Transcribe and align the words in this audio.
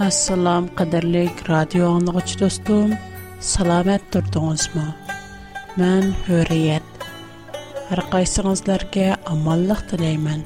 Assalom 0.00 0.64
qadrlik 0.78 1.36
radio 1.50 1.84
anlıqçı 1.96 2.36
do'stim, 2.40 2.90
salomat 3.40 4.02
turdingizmi? 4.12 4.86
Men 5.76 6.04
Hürriyet. 6.24 6.88
Har 7.88 8.00
qaysingizlarga 8.12 9.08
omonlik 9.32 9.82
tilayman. 9.90 10.40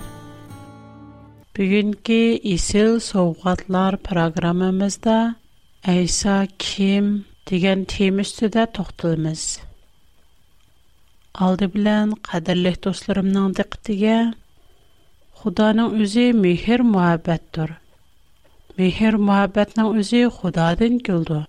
Bugungi 1.56 2.24
Isil 2.54 2.90
sovg'atlar 3.10 3.92
programmamizda 4.08 5.34
İsa 6.02 6.46
kim 6.58 7.24
degan 7.50 7.84
tema 7.84 8.20
ustida 8.26 8.66
to'xtalamiz. 8.76 9.42
Aldı 11.34 11.66
bilan 11.74 12.08
qadrli 12.28 12.72
do'stlarimning 12.84 13.48
diqqatiga 13.58 14.18
xudoning 15.38 15.90
o'zi 16.02 16.26
mehr 16.42 16.80
muhabbatdir 16.94 17.70
Mehr 18.78 19.14
muhabbətinin 19.14 19.98
özü 19.98 20.20
Xudadan 20.36 20.98
güldü. 20.98 21.46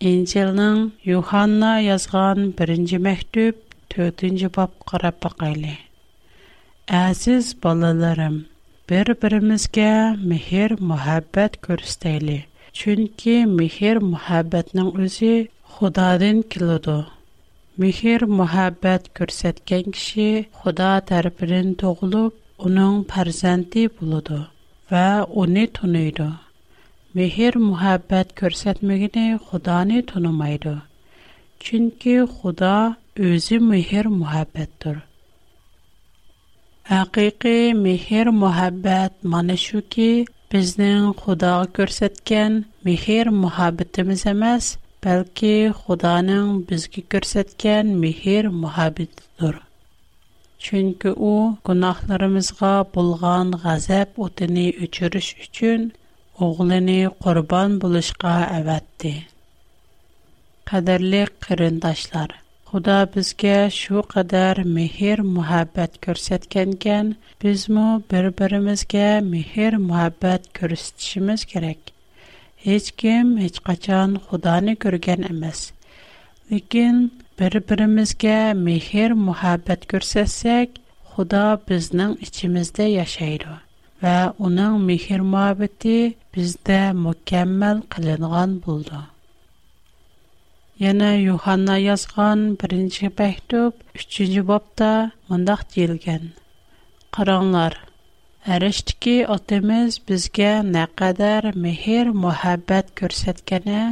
İncilnin 0.00 0.94
Yuhanna 1.04 1.80
yazğan 1.80 2.38
1-ci 2.58 2.98
məktub 3.08 3.54
4-cü 3.90 4.48
bab 4.56 4.72
qarab 4.90 5.16
baxaylı. 5.24 5.74
Əziz 6.88 7.52
balalarım, 7.64 8.46
bir-birimizə 8.88 9.92
mehr 10.30 10.72
muhabbət 10.90 11.60
göstərəli. 11.68 12.40
Çünki 12.72 13.36
mehr 13.46 13.96
muhabbətinin 14.12 14.90
özü 15.04 15.48
Xudadan 15.76 16.42
kiludu. 16.50 17.00
Mehr 17.76 18.22
muhabbət 18.40 19.12
göstərən 19.18 19.92
kişi 19.92 20.30
Xuda 20.62 20.92
tərəfindən 21.10 21.74
doğulub, 21.82 22.32
onun 22.58 23.04
farzəndi 23.04 23.90
buludu. 24.00 24.46
Va 24.90 25.26
uni 25.42 25.66
tunuydi. 25.76 26.28
Mehr 27.14 27.54
muhabbat 27.68 28.28
ko'rsatmagini 28.40 29.26
Xudoni 29.46 29.98
tunimaydi. 30.10 30.74
Chunki 31.62 32.16
Xudo 32.36 32.76
o'zi 33.26 33.58
mehr 33.70 34.06
muhabbatdir. 34.20 34.96
Haqiqiy 36.92 37.74
mehr 37.84 38.26
muhabbat 38.42 39.12
mana 39.32 39.56
shuki 39.66 40.10
bizning 40.50 41.06
Xudoga 41.20 41.72
ko'rsatgan 41.76 42.52
mehr 42.84 43.26
muhabbatimiz 43.42 44.22
emas, 44.34 44.64
balki 45.04 45.56
Xudoning 45.80 46.48
bizga 46.68 47.02
ko'rsatgan 47.12 47.86
mehr 48.02 48.44
muhabbatidir. 48.62 49.67
Чөнки 50.58 51.10
у 51.14 51.54
гунахларыбызга 51.64 52.72
булган 52.94 53.54
газап 53.64 54.18
o'tini 54.24 54.66
өчүрүш 54.84 55.28
үчүн 55.44 55.92
оглыны 56.46 56.98
курбан 57.22 57.78
булышка 57.78 58.34
аватты. 58.58 59.12
Кадерле 60.68 61.26
кырындашлар, 61.44 62.34
Худа 62.68 63.08
безгә 63.08 63.70
шу 63.72 64.02
qadar 64.12 64.58
мехер 64.68 65.22
muhabbat 65.24 65.94
күрсәткәнкән, 66.04 67.14
без 67.40 67.64
мо 67.72 68.02
бер-биримизгә 68.10 69.22
мехер 69.24 69.78
мухаббат 69.78 70.42
kerak. 70.52 71.46
кирәк. 71.50 71.78
Һеч 72.64 72.92
кем 72.92 73.38
һеч 73.38 73.60
качан 73.60 74.20
Худаны 74.20 74.76
күргән 74.76 75.30
эмас. 75.30 75.72
bir-birimizga 77.38 78.38
mehr 78.66 79.10
muhabbat 79.26 79.80
ko'rsatsak 79.92 80.68
xudo 81.12 81.46
bizning 81.68 82.12
ichimizda 82.26 82.86
yashaydi 82.98 83.54
va 84.02 84.18
uning 84.46 84.74
mehr 84.88 85.20
muhabbati 85.32 85.98
bizda 86.34 86.80
mukammal 87.06 87.78
qilingan 87.92 88.50
bo'ldi. 88.64 89.00
Yana 90.84 91.10
yuhanna 91.28 91.76
yozgan 91.88 92.40
birinchi 92.60 93.06
maktub 93.18 93.72
uchinchi 93.98 94.42
bobda 94.50 94.90
mundoq 95.28 95.60
deyilgan. 95.72 96.24
Qaranglar 97.14 97.72
arishdiki 98.54 99.16
otamiz 99.36 99.90
bizga 100.08 100.52
naqadar 100.76 101.42
mehr 101.64 102.06
muhabbat 102.24 102.86
ko'rsatgani 103.00 103.82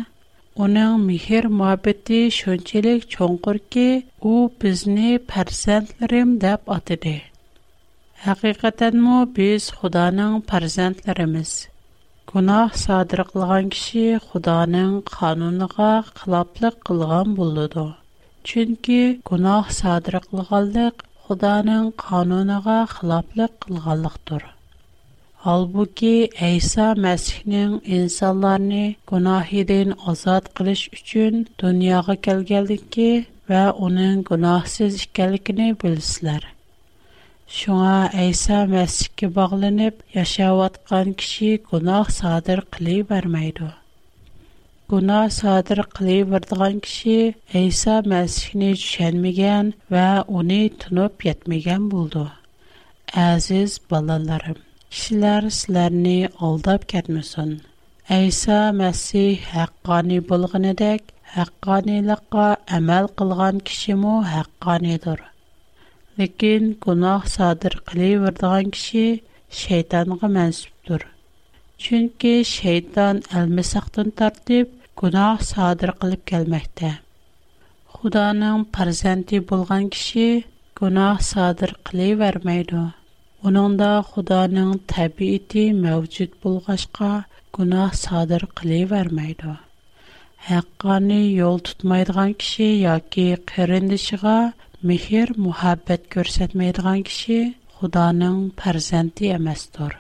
Оның 0.62 1.04
михер 1.08 1.48
muhabbeti 1.48 2.22
шөнчелек 2.36 3.06
чоңқыр 3.14 3.60
ки, 3.74 3.86
у 4.20 4.50
бізні 4.62 5.18
парзентлерім 5.32 6.34
деп 6.44 6.68
атыды. 6.76 7.14
Хақиқатан 8.22 9.00
му 9.02 9.24
біз 9.38 9.72
Худаның 9.80 10.42
парзентлеріміз. 10.52 11.54
Гунах 12.30 12.76
садыр 12.84 13.24
қылған 13.32 13.72
кіші 13.74 14.06
Худаның 14.28 14.92
қануныға 15.10 15.90
қылаплық 16.20 16.78
қылған 16.90 17.34
болуду. 17.40 17.88
Чүнки 18.46 19.02
гунах 19.26 19.74
садыр 19.82 20.22
қылғалдық 20.30 21.06
Худаның 21.26 21.94
қануныға 22.06 22.80
қылаплық 22.94 23.58
қылғалдықтыр. 23.66 24.52
Halbuki 25.47 26.31
İsa 26.57 26.93
Məsihning 26.93 27.85
insonlarni 27.87 28.97
gunohidan 29.07 29.91
ozod 30.11 30.45
qilish 30.57 30.85
uchun 30.97 31.47
dunyoga 31.63 32.17
kelganligi 32.27 33.27
va 33.51 33.63
uning 33.87 34.25
gunohsiz 34.31 34.95
ekanligini 35.07 35.69
bilsizlar. 35.83 36.43
Шуңа 37.59 37.99
İsa 38.31 38.59
Məsihga 38.75 39.27
bog'lanib 39.39 39.95
yashayotgan 40.19 41.09
kishi 41.21 41.51
gunoh 41.71 42.07
sodir 42.19 42.61
qilib 42.75 43.11
bermaydi. 43.11 43.69
Gunoh 44.91 45.27
sodir 45.41 45.81
qilib 45.97 46.27
berdigan 46.33 46.77
kishi 46.87 47.35
İsa 47.65 47.97
Məsihni 48.13 48.71
tushunmagan 48.81 49.75
va 49.91 50.09
uni 50.29 50.63
tunib 50.81 51.15
yetmagan 51.29 51.83
bo'ldi. 51.93 52.25
Aziz 53.31 53.81
bolalarim, 53.91 54.66
Кишиләр 54.92 55.50
sizlarni 55.50 56.30
алдап 56.40 56.88
кетмәсен. 56.94 57.60
Әйса 58.12 58.60
Мәсих 58.76 59.46
хаққани 59.54 60.20
булганыдак, 60.28 61.14
хаққанилыкка 61.36 62.48
әмәл 62.78 63.08
кылган 63.16 63.62
кеше 63.68 63.96
мо 63.96 64.18
хаққанидыр. 64.28 65.22
Ләкин 66.20 66.74
гунах 66.84 67.30
садыр 67.32 67.78
кылып 67.88 68.26
вардыган 68.26 68.72
кеше 68.76 69.06
шайтанга 69.62 70.28
мәнсүптер. 70.28 71.08
Чөнки 71.82 72.34
шайтан 72.44 73.24
әлмисақтан 73.32 74.12
тартып 74.20 74.76
гунах 75.00 75.42
садыр 75.48 75.96
кылып 76.02 76.28
келмәктә. 76.34 76.98
Худаның 77.96 78.68
парзанты 78.76 79.40
булган 79.40 79.88
кеше 79.96 80.44
гунах 80.76 81.24
садыр 81.24 81.78
кылып 81.88 82.20
вермәйди. 82.26 82.84
Оныңда 83.45 83.91
Худаның 84.11 84.71
тәбиити 84.89 85.65
мәвҗүд 85.77 86.33
булгашка 86.43 87.27
гунаһ 87.53 87.93
садыр 87.93 88.47
кылывермәйди. 88.57 89.53
Haqqani 90.49 91.23
yol 91.37 91.59
tutmaydigan 91.67 92.33
kishi 92.41 92.69
yoki 92.87 93.27
qarindishiga 93.53 94.39
mehr 94.89 95.29
muhabbat 95.37 96.03
ko'rsatmaydigan 96.15 97.05
kishi 97.09 97.55
Худаның 97.77 98.37
farzandi 98.57 99.27
emasdir. 99.37 99.93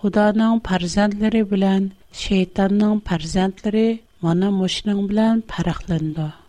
Худаның 0.00 0.62
farzandlari 0.66 1.42
bilan 1.52 1.90
shaytonning 2.22 3.02
farzandlari 3.08 3.88
mana 4.22 4.48
mushuning 4.60 5.02
bilan 5.10 5.42
farqlanadi. 5.52 6.39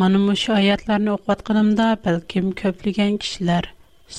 Mana 0.00 0.18
mush 0.18 0.48
oyatlarni 0.58 1.10
o'qiyotganimda 1.16 1.84
balkim 2.04 2.46
ko'pligan 2.60 3.12
kishilar 3.24 3.64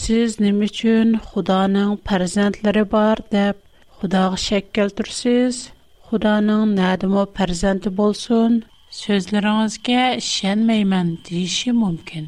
siz 0.02 0.40
nima 0.44 0.68
uchun 0.70 1.10
Xudoning 1.30 1.92
farzandlari 2.08 2.84
bor 2.94 3.18
deb 3.36 3.56
Xudoga 3.98 4.38
shak 4.46 4.66
keltirsiz? 4.78 5.56
Xudoning 6.08 6.64
nadimo 6.80 7.24
farzandi 7.38 7.90
bo'lsin, 8.00 8.52
so'zlaringizga 9.02 10.04
ishonmayman 10.24 11.08
deyishi 11.28 11.72
mumkin. 11.84 12.26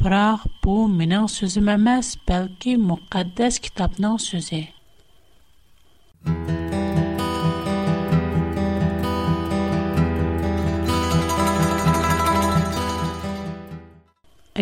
Biroq 0.00 0.40
bu 0.64 0.76
mening 0.98 1.26
so'zim 1.38 1.68
emas, 1.78 2.06
balki 2.28 2.72
muqaddas 2.90 3.54
kitobning 3.64 4.18
so'zi. 4.28 4.62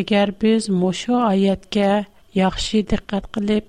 Agar 0.01 0.29
biz 0.43 0.63
mushu 0.83 1.15
oyatga 1.33 1.93
yaxshi 2.43 2.79
diqqat 2.91 3.25
qilib 3.35 3.65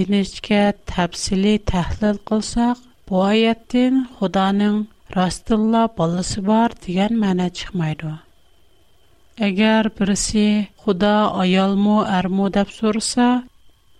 inishga 0.00 0.64
tafsili 0.92 1.54
tahlil 1.72 2.16
qilsak 2.28 2.78
bu 3.06 3.14
oyatdan 3.30 3.94
xudoning 4.16 4.78
rostilla 5.16 5.82
bolasi 5.98 6.40
bor 6.50 6.70
degan 6.84 7.12
ma'no 7.22 7.48
chiqmaydi. 7.58 8.12
Agar 9.48 9.84
birisi 9.96 10.46
xudo 10.82 11.16
ayolmi 11.42 11.98
armu 12.18 12.46
deb 12.56 12.68
so'rasa 12.78 13.28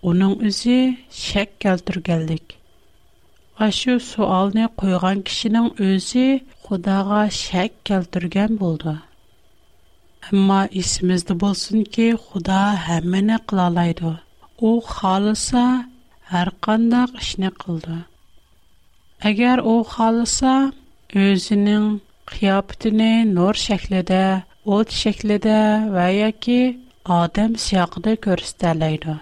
uning 0.09 0.33
o'zi 0.47 0.79
shak 1.25 1.49
keltirganlik. 1.63 2.45
Shu 3.79 3.93
savolni 4.11 4.65
qo'ygan 4.79 5.17
kishining 5.27 5.67
o'zi 5.87 6.27
xudoga 6.65 7.21
shak 7.43 7.71
keltirgan 7.87 8.51
bo'ldi. 8.61 8.93
Әмма 10.28 10.60
исемездә 10.80 11.34
булсын 11.42 11.84
ки, 11.94 12.10
Худа 12.24 12.60
һәммәне 12.86 13.38
кылалайды. 13.48 14.16
У 14.58 14.80
халыса 14.80 15.64
һәр 16.32 16.52
кандай 16.60 17.06
эшне 17.22 17.50
кылды. 17.62 18.02
Әгәр 19.30 19.62
у 19.64 19.80
халыса 19.94 20.54
өзенең 21.14 21.88
қияпетini 22.28 23.24
нур 23.32 23.56
шәкледә, 23.56 24.44
от 24.64 24.92
шәкледә 24.92 25.60
ва 25.94 26.06
яки 26.12 26.60
адам 27.04 27.56
сияқыда 27.56 28.18
күрсәтәләйди. 28.24 29.16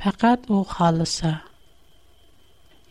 Фақат 0.00 0.48
у 0.48 0.62
халыса 0.64 1.40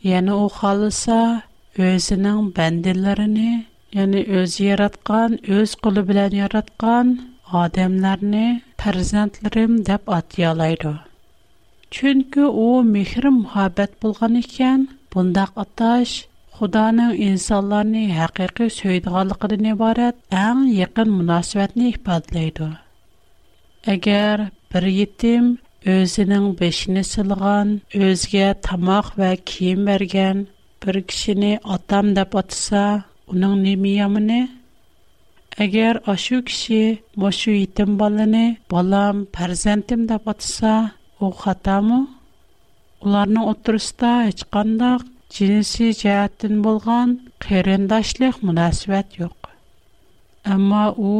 Яны 0.03 0.31
у 0.31 0.47
халыса 0.47 1.43
өзінің 1.75 2.53
бәнділеріні, 2.55 3.65
ya'ni 3.96 4.20
o'zi 4.40 4.62
yaratgan 4.70 5.30
o'z 5.56 5.70
quli 5.84 6.02
bilan 6.08 6.32
yaratgan 6.42 7.06
odamlarni 7.62 8.46
farzandlarim 8.80 9.72
deb 9.88 10.02
atyolaydi 10.18 10.92
chunki 11.94 12.44
u 12.66 12.68
mehr 12.94 13.24
muhabbat 13.40 13.92
bo'lgan 14.02 14.34
ekan 14.44 14.80
bundaq 15.12 15.52
atash 15.64 16.14
xudoning 16.56 17.12
insonlarni 17.28 18.04
haqiqiy 18.20 18.70
so'ydiganligidan 18.80 19.64
iborat 19.74 20.16
eng 20.46 20.60
yaqin 20.80 21.08
munosabatni 21.18 21.84
ifodalaydi 21.94 22.68
agar 23.94 24.36
bir 24.70 24.84
yetim 25.00 25.44
o'zining 25.94 26.46
beshini 26.60 27.04
silgan, 27.12 27.68
özge 28.06 28.48
tamaq 28.66 29.06
va 29.18 29.30
kiyim 29.48 29.80
bergan 29.88 30.36
bir 30.82 30.96
kishini 31.08 31.52
otam 31.74 32.06
deb 32.16 32.32
batısa, 32.32 32.84
uning 33.32 33.56
nima 33.64 33.90
yomini 34.00 34.40
agar 35.64 35.94
ashu 36.12 36.36
kishi 36.48 36.82
shu 37.38 37.50
yetim 37.62 37.90
bolani 38.00 38.46
bolam 38.72 39.16
farzandim 39.34 40.00
deb 40.10 40.22
otsa 40.32 40.74
u 41.24 41.26
xatomi 41.42 42.00
ularning 43.04 43.44
o'tirisida 43.52 44.12
hech 44.26 44.42
qandoq 44.54 45.02
jinsiy 45.34 45.92
jihatdan 46.00 46.54
bo'lgan 46.66 47.08
qarindoshlik 47.44 48.36
munosabat 48.46 49.08
yo'q 49.20 49.40
ammo 50.54 50.84
u 51.12 51.14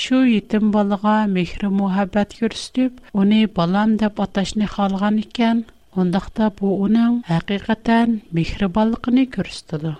shu 0.00 0.18
yetim 0.34 0.64
bolaga 0.74 1.16
mehr 1.34 1.62
muhabbat 1.80 2.30
ko'rsatib 2.40 2.92
uni 3.20 3.40
bolam 3.58 3.90
deb 4.02 4.14
atashni 4.24 4.66
xohlagan 4.74 5.16
ekan 5.24 5.58
undaqda 6.00 6.46
bu 6.58 6.68
uning 6.86 7.14
haqiqatan 7.32 8.08
mehribonligini 8.36 9.24
ko'rsatadi 9.36 9.92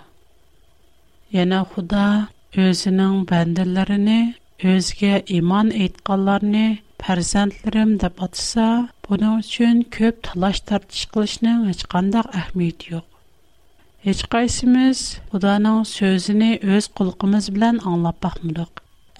Яна 1.37 1.59
Худа 1.69 2.03
өзенең 2.65 3.25
бәндәләренә 3.29 4.19
өзгә 4.73 5.19
иман 5.39 5.73
әйткәннәрне 5.85 6.67
фарзандларым 7.03 7.91
deb 8.03 8.23
атса, 8.27 8.69
буның 9.05 9.43
өчен 9.43 9.83
көп 9.97 10.23
талаш 10.29 10.63
тартыш 10.69 11.03
кылышның 11.13 11.67
һеч 11.69 11.83
кандай 11.93 12.25
әһмияте 12.41 12.95
юк. 12.95 13.05
Heç 14.07 14.23
qaysimiz 14.33 15.01
Xudanın 15.33 15.83
sözünü 15.83 16.51
öz 16.75 16.89
qulğumuz 16.97 17.51
bilan 17.55 17.81
anlap 17.91 18.23
baxmırdıq. 18.25 18.73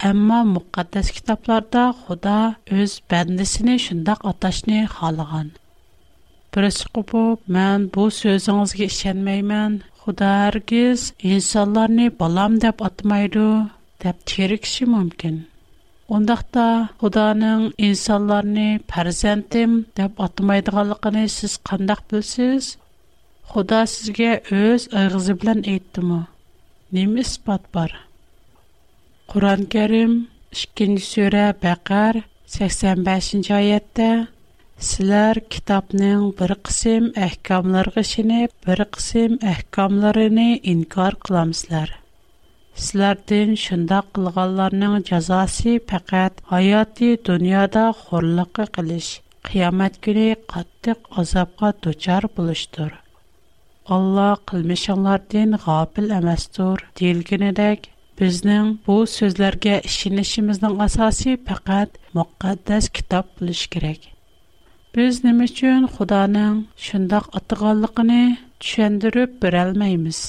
Әмма 0.09 0.39
müqəddəs 0.55 1.11
kitablarda 1.17 1.83
Xuda 2.05 2.39
öz 2.79 2.91
bəndisini 3.11 3.75
şundaq 3.85 4.25
ataşni 4.31 4.79
xalağan. 4.95 5.51
Birisi 6.55 6.89
qopub, 6.95 7.43
mən 7.55 7.89
bu 7.93 8.07
sözünüzə 8.21 8.87
işənməyəm. 8.89 9.77
Xuda 10.06 10.28
hərgiz 10.42 11.12
insanlarni 11.22 12.10
balam 12.20 12.58
deyə 12.62 12.74
atmaydı, 12.88 13.48
deyə 14.02 14.12
çirikşi 14.26 14.86
mümkün. 14.94 15.36
Ondaqda 16.14 16.66
Xudanın 17.00 17.62
insanlarni 17.78 18.80
farzandim 18.90 19.72
deyə 19.96 20.10
atmaydıqlarını 20.26 21.28
siz 21.38 21.56
qandaq 21.68 22.02
bilsiz? 22.10 22.76
Худа 23.52 23.82
сезгә 23.94 24.32
үз 24.58 24.88
айгызы 24.98 25.34
белән 25.40 25.60
әйттеме? 25.72 26.20
Нимә 26.94 27.24
испат 27.24 27.64
бар? 27.74 27.92
Кур'ан 29.30 29.62
Кәрим 29.72 30.12
2-нче 30.52 31.04
сүре 31.10 31.46
Бақар 31.62 32.22
85-нче 32.54 33.54
аятта 33.56 34.08
Силәр 34.82 35.38
китапның 35.54 36.22
бер 36.38 36.52
кысым 36.66 37.04
әхкамларга 37.26 38.02
шинеп, 38.02 38.50
бер 38.66 38.80
кысым 38.96 39.36
әхкамларыны 39.50 40.46
инкар 40.72 41.14
кыламсызлар. 41.22 41.92
Силәрдән 42.84 43.52
шунда 43.64 44.00
кылганларның 44.16 44.96
җәзасы 45.10 45.76
фақат 45.92 46.42
хаяти 46.50 47.12
дөньяда 47.28 47.84
хорлык 48.00 48.58
кылыш, 48.74 49.10
кыямат 49.46 50.00
көне 50.04 50.28
каттык 50.52 51.06
азапка 51.22 51.70
дучар 51.82 52.26
булыштыр. 52.36 52.96
Алла 53.86 54.30
qilmishinglardan 54.50 55.58
g'ofil 55.64 56.10
emasdir 56.18 56.82
deyilganidek 56.98 57.86
bizning 58.18 58.78
bu 58.86 58.96
so'zlarga 59.14 59.78
ishonishimizning 59.90 60.82
asosi 60.88 61.36
faqat 61.50 62.02
muqaddas 62.18 62.90
kitob 62.98 63.30
bo'lish 63.38 63.64
kerak 63.76 64.10
Biz 64.97 65.15
nima 65.25 65.45
uchun 65.49 65.81
xudoning 65.95 66.55
shundoq 66.85 67.25
atag'anligini 67.39 68.23
tushundirib 68.61 69.31
berolmaymiz 69.43 70.19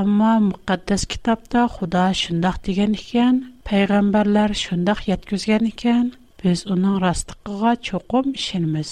ammo 0.00 0.32
muqaddas 0.50 1.02
kitobda 1.12 1.62
xudo 1.76 2.04
shundoq 2.22 2.56
degan 2.66 2.92
ekan 3.00 3.34
payg'ambarlar 3.68 4.50
shundoq 4.64 5.00
yetkazgan 5.10 5.64
ekan 5.72 6.04
biz 6.40 6.58
uning 6.74 6.96
rostligiga 7.04 7.72
cho'qim 7.88 8.26
ishonamiz 8.40 8.90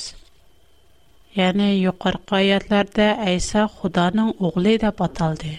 ya'ni 1.38 1.70
yuqorqi 1.87 2.32
oyatlarda 2.40 3.06
Aysa 3.31 3.62
Xudoning 3.76 4.31
o'g'li 4.46 4.75
deb 4.84 4.98
ataldi. 5.06 5.55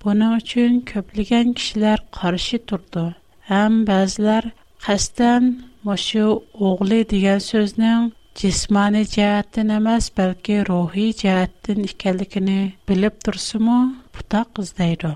Buning 0.00 0.32
uchun 0.40 0.72
ko'plagan 0.90 1.46
kishilar 1.58 1.98
qarshi 2.18 2.58
turdi. 2.68 3.06
Ham 3.50 3.72
ba'zilar 3.90 4.44
qasdan 4.86 5.44
mushu 5.86 6.26
o'g'li 6.68 7.00
degan 7.12 7.40
so'zning 7.50 8.02
jismani 8.38 9.04
cəhətdən 9.06 9.70
emas, 9.76 10.08
bəlkə 10.16 10.64
ruhi 10.68 11.10
cəhətdən 11.20 11.84
ikənligini 11.88 12.58
bilib 12.88 13.20
tursunmu, 13.24 13.78
butaq 14.16 14.60
izləyir. 14.62 15.14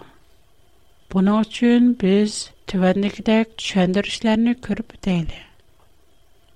Bunun 1.13 1.43
üçün 1.47 1.93
biz 2.01 2.39
tüvəndikdək 2.71 3.57
düşəndirişlərini 3.59 4.55
görüb 4.67 4.95
ötəyli. 4.99 5.41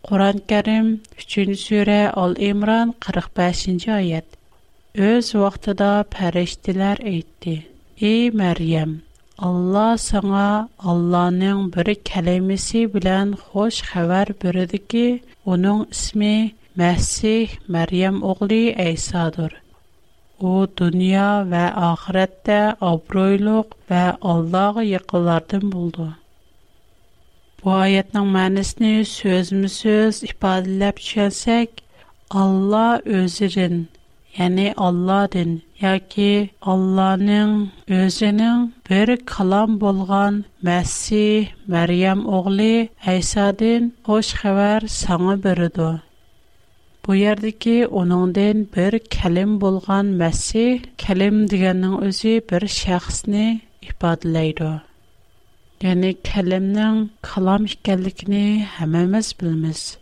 Quran-Kərim 0.06 0.88
3-cü 1.22 1.56
surə 1.64 2.00
Al-İmran 2.22 2.94
45-ci 3.06 3.92
ayət. 3.96 4.38
Öz 4.94 5.34
vaxtında 5.42 5.90
fərishtələr 6.14 7.00
etdi: 7.16 7.54
"Ey 8.10 8.30
Məryəm, 8.40 8.98
Allah 9.38 9.98
sana 9.98 10.68
Allah'ın 10.78 11.72
bir 11.72 11.94
kelimesi 11.94 12.94
bilen 12.94 13.34
hoş 13.52 13.82
haber 13.82 14.28
verdi 14.44 14.86
ki 14.86 15.22
onun 15.46 15.88
ismi 15.90 16.52
Mesih 16.76 17.48
Meryem 17.68 18.22
oğlu 18.22 18.82
İsa'dır. 18.92 19.52
O 20.40 20.66
dünya 20.76 21.50
ve 21.50 21.74
ahirette 21.74 22.76
abroyluk 22.80 23.90
ve 23.90 24.12
Allah'a 24.22 24.82
yakınlardan 24.82 25.72
buldu. 25.72 26.16
Bu 27.64 27.72
ayetnin 27.72 28.26
mənisini 28.34 29.04
sözmüsüz 29.04 30.22
ifadələb 30.22 30.96
düşünsək, 30.98 31.68
Allah 32.30 33.00
özünün, 33.04 33.88
yəni 34.36 34.74
Allah'dın 34.76 35.62
ýa-ki 35.82 36.50
Allahnyň 36.72 37.52
özüniň 37.90 38.58
bir 38.88 39.08
kalam 39.26 39.80
bolgan 39.80 40.44
Mesih, 40.62 41.48
Meryem 41.66 42.20
ogly 42.36 42.88
Eýsadan 43.12 43.92
hoş 44.06 44.28
habar 44.34 44.80
saňa 44.80 45.34
berdi. 45.44 45.90
Bu 47.06 47.14
yerdeki 47.14 47.86
onundan 47.86 48.66
bir 48.76 48.98
kelim 48.98 49.60
bolgan 49.60 50.06
Mesih, 50.06 50.80
kelim 50.98 51.50
digenin 51.50 51.98
özü 52.02 52.40
bir 52.50 52.68
şahsını 52.68 53.60
ifadeleydi. 53.82 54.70
Yani 55.82 56.16
kelimnin 56.24 57.10
kalam 57.22 57.64
ikkenligini 57.64 58.66
hememiz 58.76 59.34
bilmiz. 59.40 60.01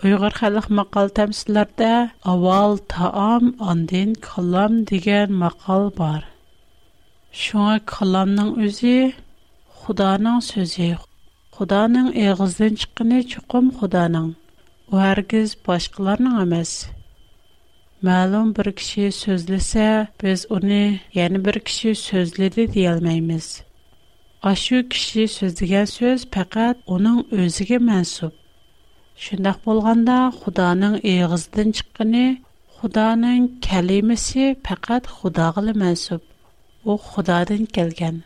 Uyğur 0.00 0.32
xalq 0.32 0.66
maqal 0.78 1.10
təmsillərdə 1.16 1.94
avval 2.32 2.78
taam 2.92 3.50
andin 3.72 4.14
kalam 4.26 4.78
degan 4.90 5.34
maqal 5.42 5.90
bar. 5.98 6.22
Şuna 7.40 7.74
kalamның 7.92 8.54
özü 8.66 9.12
Xudanın 9.80 10.40
sözü. 10.40 10.96
Xudanın 11.56 12.08
ağzından 12.26 12.74
çıxqını 12.80 13.18
çuqum 13.32 13.66
Xudanın. 13.78 14.36
u 14.92 14.96
hargiz 14.96 15.56
başqalarının 15.66 16.40
emas. 16.40 16.72
Ma'lum 18.02 18.56
bir 18.56 18.72
kishi 18.72 19.12
so'zlasa, 19.12 20.06
biz 20.22 20.46
uni 20.50 21.00
yana 21.14 21.44
bir 21.44 21.56
kishi 21.60 21.94
so'zladi 21.94 22.74
deya 22.74 22.96
olmaymiz. 22.96 23.62
Ashu 24.42 24.88
kishi 24.88 25.28
so'zlagan 25.28 25.84
so'z 25.96 26.20
faqat 26.34 26.76
uning 26.94 27.20
o'ziga 27.38 27.78
mansub. 27.78 28.39
Шындақ 29.20 29.58
болганда 29.66 30.18
Худаның 30.32 30.94
иғыздан 31.04 31.74
чыққыны, 31.76 32.40
Худаның 32.80 33.48
кәлемесі 33.66 34.54
пәкәт 34.64 35.10
Худағылы 35.16 35.74
мәсіп. 35.82 36.22
О 36.88 36.96
Худадан 36.96 37.66
келген. 37.68 38.22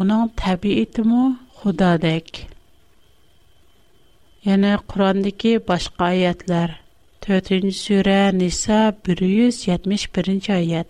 Оның 0.00 0.30
тәбиеті 0.40 1.04
му 1.04 1.24
Худадек. 1.60 2.46
Яна 4.48 4.78
Құрандығы 4.88 5.58
башқа 5.68 6.14
аятлар. 6.14 6.78
4-нче 7.20 7.74
сүре 7.82 8.32
Ниса 8.32 8.94
171-нче 9.04 10.52
аят. 10.56 10.88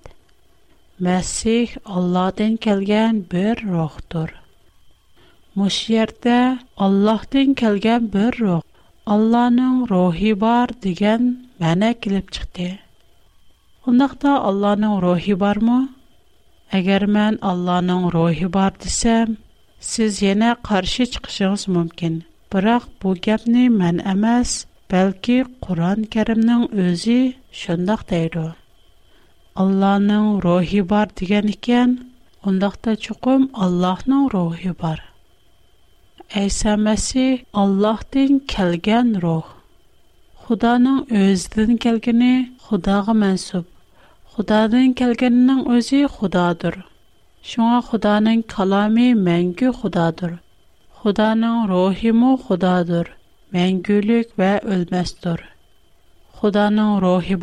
Мәсих 1.00 1.78
Алладан 1.84 2.58
келген 2.58 3.24
бер 3.30 3.58
рухтур. 3.66 4.30
Мушиярда 5.56 6.60
Аллаһтан 6.76 7.54
келген 7.58 8.06
бер 8.06 8.38
рух. 8.38 8.62
Алланың 9.08 9.86
рухи 9.88 10.34
бар 10.36 10.68
дигән 10.84 11.28
мәне 11.62 11.94
килеп 11.96 12.26
чыкты. 12.28 12.66
Ундакта 13.88 14.34
Алланың 14.48 14.98
рухи 15.00 15.32
бармы? 15.32 15.78
Әгәр 16.76 17.06
мен 17.14 17.38
Алланың 17.40 18.10
рухи 18.12 18.50
бар 18.52 18.76
дисәм, 18.76 19.38
сез 19.80 20.20
яна 20.20 20.50
каршы 20.68 21.08
чыгышыгыз 21.14 21.64
мөмкин. 21.72 22.20
Бирок 22.52 22.84
бу 23.00 23.16
гапны 23.16 23.70
мен 23.72 24.04
эмас, 24.04 24.66
бәлки 24.92 25.40
Куръан 25.64 26.04
Кәримнең 26.12 26.68
үзе 26.68 27.20
шундый 27.48 28.04
дейди. 28.12 28.46
Алланың 29.56 30.34
рухи 30.44 30.84
бар 30.84 31.08
дигән 31.16 31.48
икән, 31.56 32.00
ундакта 32.44 33.00
чукым 33.00 33.48
Аллаһның 33.56 34.28
рухи 34.36 34.76
бар. 34.76 35.00
Bor. 36.30 36.40
Aysa 36.40 36.76
Masih 36.76 37.44
Allohdan 37.52 38.46
kelgan 38.46 39.22
ruh. 39.22 39.44
Xudoning 40.46 41.00
o'zidan 41.10 41.76
kelgani 41.76 42.56
Xudoga 42.68 43.12
mansub. 43.12 43.64
Xudodan 44.34 44.94
kelganining 44.94 45.66
o'zi 45.68 46.06
Xudodir. 46.06 46.84
Шуңа 47.42 47.80
Худаның 47.82 48.42
калами 48.42 49.14
мәңгү 49.14 49.72
Худадыр. 49.72 50.38
Худаның 51.00 51.68
рухи 51.68 52.10
мо 52.12 52.36
Худадыр. 52.36 53.06
Мәңгүлек 53.52 54.36
ва 54.38 54.60
өлмәстер. 54.64 55.40
Худаның 56.40 57.00
рухи 57.00 57.36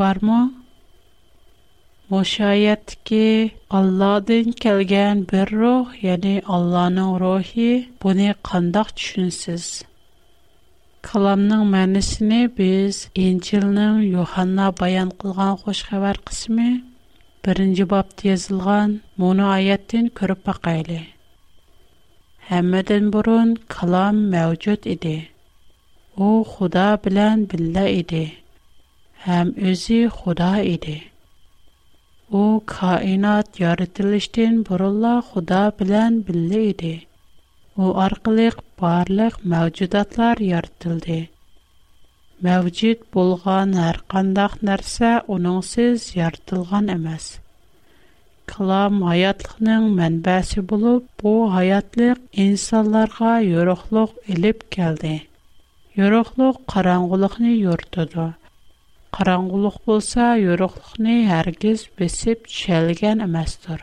бармы? 2.05 2.11
Мошаят 2.11 2.97
ки 3.05 3.53
Алладан 3.69 4.53
келгән 4.53 5.25
бер 5.31 5.49
рух, 5.51 5.95
ягъни 6.03 6.43
Алланың 6.45 7.19
рухи, 7.19 7.89
буны 8.01 8.35
кандак 8.43 8.93
төшүнсез? 8.97 9.85
Каламның 11.03 11.65
мәнисене 11.71 12.49
без 12.49 13.09
Инҗилнең 13.15 14.03
Йоханна 14.13 14.73
баян 14.73 15.11
кылган 15.11 15.57
хош 15.57 15.85
хәбәр 15.89 16.19
кысмы 16.25 16.83
birinchi 17.45 17.85
bobda 17.93 18.23
yozilgan 18.31 18.91
mo'no 19.21 19.47
oyatdan 19.57 20.07
ko'rib 20.19 20.41
baqayli 20.49 21.01
hammadan 22.49 23.05
burun 23.15 23.49
kalom 23.75 24.17
mavjud 24.33 24.83
edi 24.95 25.17
u 26.27 26.29
xudo 26.53 26.89
bilan 27.05 27.39
billa 27.51 27.85
edi 28.01 28.25
ham 29.25 29.49
o'zi 29.71 30.01
xudo 30.19 30.53
edi 30.75 30.97
u 32.42 32.44
kainat 32.76 33.60
yaratilishdan 33.64 34.56
burunla 34.68 35.14
Xudo 35.28 35.64
bilan 35.80 36.14
birga 36.28 36.62
idi. 36.72 36.96
U 37.84 37.86
orqali 38.06 38.48
barliq 38.82 39.36
mavjudotlar 39.52 40.38
yaratildi. 40.52 41.20
Mavjud 42.46 43.00
bo'lgan 43.16 43.70
har 43.82 43.98
qanday 44.14 44.54
narsa 44.70 45.12
uningssiz 45.36 46.00
yaratilgan 46.20 46.86
emas. 46.98 47.26
Kalam 48.52 48.96
hayotlikning 49.10 49.86
manbasi 50.00 50.60
bo'lib, 50.72 51.04
bu 51.22 51.34
hayotlik 51.56 52.20
insonlarga 52.46 53.34
yorug'lik 53.54 54.12
elib 54.34 54.60
keldi. 54.76 55.16
Yorug'lik 56.00 56.56
qorong'ulikni 56.74 57.54
yoritadi. 57.66 58.28
Qorong'ulik 59.16 59.78
bo'lsa 59.88 60.30
yo'riqlikni 60.46 61.18
hargiz 61.32 61.90
besib 62.00 62.48
tushalgan 62.52 63.28
emasdir. 63.28 63.80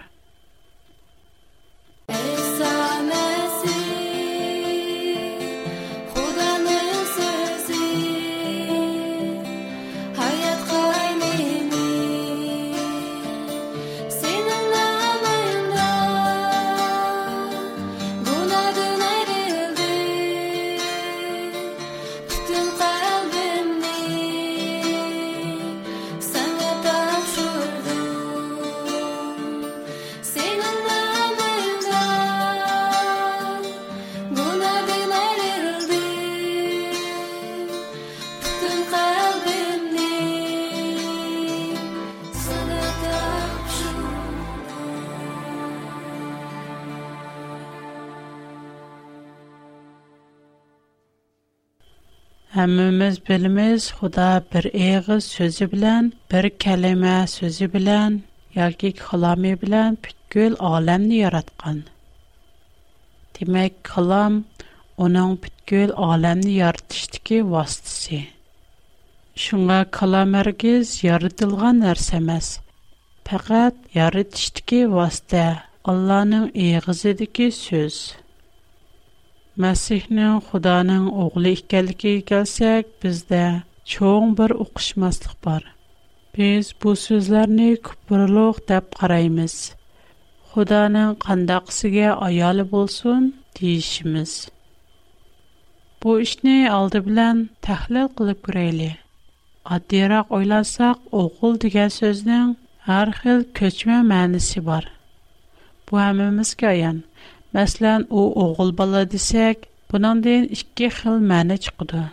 Həmmimiz 52.62 53.16
bilimiz 53.28 53.84
Xuda 53.98 54.44
bir 54.54 54.64
eğiz 54.72 55.24
sözü 55.36 55.66
bilən, 55.72 56.10
bir 56.32 56.46
kəlmə 56.64 57.14
sözü 57.26 57.66
bilən, 57.72 58.20
yoki 58.54 58.90
kalami 58.98 59.56
bilən 59.62 59.96
bütkül 60.04 60.54
aləmni 60.68 61.18
yaratqan. 61.24 61.80
Demək, 63.38 63.80
kalam 63.82 64.38
onun 64.96 65.34
bütkül 65.42 65.90
aləmni 66.10 66.54
yaratışdakı 66.60 67.42
vasitəsi. 67.56 68.22
Şunga 69.34 69.80
kalam 69.98 70.38
ərgiz 70.44 70.94
yaradılğan 71.08 71.82
nərsəməz. 71.88 72.54
Fəqət 73.26 73.90
yaratışdakı 73.98 74.84
vasitə, 74.98 75.46
Allah'ın 75.84 76.52
eğizidəki 76.54 77.50
söz. 77.64 78.21
Məsihnin 79.60 80.38
Xudoning 80.48 81.10
o'g'li 81.22 81.50
ikənligiga 81.58 82.24
kelsak, 82.30 82.86
bizda 83.02 83.64
cho'ng 83.84 84.30
bir 84.38 84.50
oquşmaslıq 84.64 85.34
bor. 85.44 85.62
Biz 86.36 86.72
bu 86.82 86.96
so'zlarni 86.96 87.76
küpürlük 87.86 88.56
deb 88.68 88.86
qaraymiz. 89.00 89.56
Xudoning 90.52 91.12
qandaqsiga 91.24 92.08
ayali 92.28 92.64
bo'lsin 92.72 93.22
deyishimiz. 93.60 94.32
Bu 96.02 96.20
ishni 96.20 96.70
aldı 96.70 97.06
bilan 97.06 97.36
tahlil 97.66 98.08
qilib 98.16 98.40
görəyli. 98.48 98.90
Addiyaraq 99.74 100.26
oylansaq, 100.36 100.98
oğul 101.20 101.60
degan 101.60 101.92
so'zning 102.00 102.56
har 102.88 103.08
xil 103.20 103.38
ko'chma 103.58 103.98
mənisi 104.12 104.64
bor. 104.68 104.84
Bu 105.86 106.00
həmimizə 106.04 106.66
ayan. 106.74 106.98
Мәсәлән, 107.56 108.06
у 108.08 108.22
оғыл 108.44 108.70
бала 108.78 109.02
дисәк, 109.14 109.66
buningdan 109.92 110.46
ikki 110.56 110.88
xil 110.98 111.18
ma'no 111.30 111.56
chiqadi. 111.64 112.04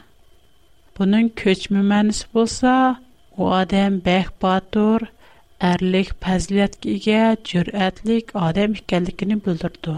Buning 0.98 1.30
ko'chma 1.42 1.82
ma'nosi 1.92 2.26
bo'lsa, 2.36 2.74
u 3.40 3.48
odam 3.60 4.02
bək 4.08 4.34
botur, 4.44 5.06
ərlik, 5.72 6.12
fəzilətə 6.24 6.92
ega, 6.96 7.22
cürətlik 7.50 8.34
odam 8.48 8.76
ekanligini 8.82 9.40
bildirdi. 9.46 9.96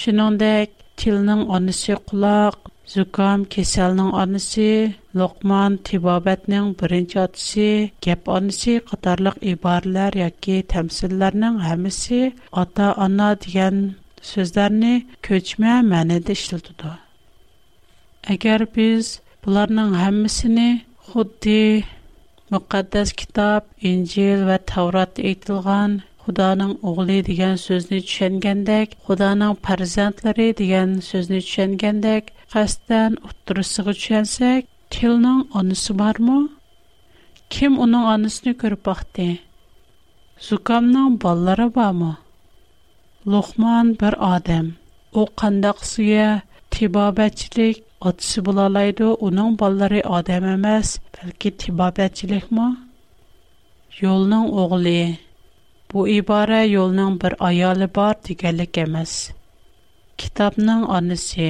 Shuningdek, 0.00 0.70
tilning 1.00 1.42
onisi 1.56 1.98
quloq, 2.08 2.70
Zukam 2.86 3.46
keselning 3.48 4.12
onisi 4.12 4.94
Лоқман, 5.14 5.76
Тибабәтнең 5.86 6.72
беренче 6.80 7.20
атасы, 7.22 7.90
Гәп 8.02 8.30
анысы 8.36 8.80
катарлык 8.88 9.36
ибаралар 9.52 10.16
яки 10.18 10.56
тәмсилләрнең 10.72 11.60
һәммәсе 11.62 12.32
ата-ана 12.62 13.28
дигән 13.44 13.78
сүзләрне 14.30 14.94
көчмә 15.26 15.76
мәнедә 15.86 16.34
эшләтә. 16.34 16.96
Әгәр 18.34 18.66
без 18.74 19.20
буларның 19.46 19.94
һәммәсене 20.00 20.68
худди 21.10 21.84
muqaddas 22.50 23.14
китап, 23.14 23.70
Инҗил 23.78 24.48
ва 24.48 24.58
tavrot 24.58 25.22
aytilgan 25.22 26.02
Худаның 26.24 26.70
o'g'li 26.88 27.18
degan 27.26 27.58
so'zni 27.60 27.98
tushungandek 28.00 28.94
Худаның 29.06 29.58
farzandlari 29.64 30.46
degan 30.60 30.94
so'zni 31.08 31.40
tushungandek 31.44 32.30
qasddan 32.54 33.18
uttirisiga 33.28 33.92
tushunsak 33.98 34.70
tilning 34.94 35.40
onasi 35.58 35.92
bormi? 36.00 36.38
Kim 37.52 37.72
uning 37.84 38.04
onasini 38.14 38.52
ko'rib 38.60 38.82
baqdi? 38.88 39.28
Zukamning 40.46 41.18
bollari 41.24 41.68
bormi? 41.76 42.12
Lokman 43.32 43.86
bir 44.00 44.14
odam. 44.32 44.66
U 45.20 45.22
qandoq 45.40 45.78
suya 45.92 46.30
tibobatchilik 46.72 47.76
otisi 48.08 48.38
bo'lalaydi, 48.46 49.06
uning 49.26 49.50
ballari 49.60 50.00
odam 50.16 50.44
emas, 50.56 50.88
balki 51.14 51.50
tibobatchilikmi? 51.60 52.68
Yo'lning 54.02 54.46
o'g'li 54.62 55.00
Bu 55.94 56.08
ibora 56.08 56.62
yo'lning 56.66 57.12
bir 57.22 57.34
ayoli 57.48 57.86
bor 57.96 58.14
deganlik 58.28 58.78
emas. 58.84 59.12
Kitobning 60.18 60.82
onasi. 60.96 61.48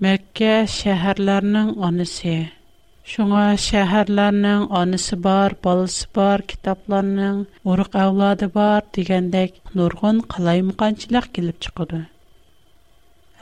Makka 0.00 0.66
shaharlarining 0.66 1.76
onasi. 1.78 2.50
Шуңа 3.04 3.42
шәһәрләрнең 3.60 4.62
анысы 4.80 5.16
бар, 5.24 5.54
балысы 5.64 6.06
бар, 6.16 6.42
китапларның 6.50 7.42
урык 7.68 7.98
авлады 8.00 8.48
бар 8.54 8.86
дигәндәк 8.96 9.58
нургын 9.76 10.22
кылаймыканчылык 10.34 11.28
килеп 11.36 11.60
чыгыды. 11.66 12.00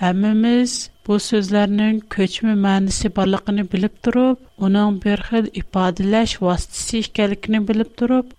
Һәммәмиз 0.02 0.74
бу 1.06 1.20
сүзләрнең 1.22 2.00
көчмә 2.14 2.56
мәнисе 2.66 3.12
барлыгын 3.18 3.62
белеп 3.72 4.02
турып, 4.02 4.42
уның 4.58 4.98
бер 5.04 5.22
хил 5.28 5.46
ифадалаш 5.62 6.40
васитасы 6.42 7.04
икәнлеген 7.04 7.68
белеп 7.70 7.94
турып, 7.96 8.34